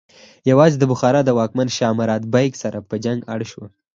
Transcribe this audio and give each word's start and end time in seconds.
یوازې 0.51 0.77
د 0.79 0.83
بخارا 0.91 1.21
د 1.25 1.29
واکمن 1.39 1.67
شاه 1.77 1.93
مراد 1.99 2.23
بیک 2.33 2.53
سره 2.63 2.77
په 2.89 2.95
جنګ 3.03 3.19
اړ 3.33 3.39
شو. 3.51 3.63